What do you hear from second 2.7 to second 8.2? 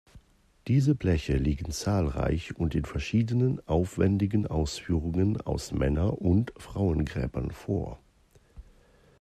in verschieden aufwändigen Ausführungen aus Männer- und Frauengräbern vor.